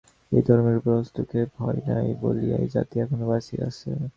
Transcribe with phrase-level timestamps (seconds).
[0.31, 3.89] এই ধর্মের উপর হস্তক্ষেপ হয় নাই বলিয়াই জাতি এখনও বাঁচিয়া আছে।